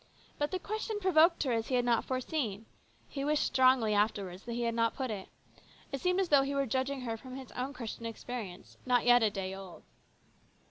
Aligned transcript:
But 0.39 0.49
the 0.49 0.57
question 0.57 0.99
provoked 0.99 1.43
her 1.43 1.51
as 1.51 1.67
he 1.67 1.75
had 1.75 1.85
not 1.85 2.03
foreseen. 2.05 2.65
He 3.07 3.23
wished 3.23 3.43
strongly 3.43 3.93
afterwards 3.93 4.41
that 4.45 4.53
he 4.53 4.63
had 4.63 4.73
not 4.73 4.95
put 4.95 5.11
it. 5.11 5.29
It 5.91 6.01
seemed 6.01 6.19
as 6.19 6.29
though 6.29 6.41
he 6.41 6.55
were 6.55 6.65
judging 6.65 7.01
her 7.01 7.17
from 7.17 7.35
his 7.35 7.51
own 7.51 7.71
Christian 7.71 8.07
experience, 8.07 8.77
not 8.83 9.05
yet 9.05 9.21
a 9.21 9.29
day 9.29 9.53
old. 9.53 9.83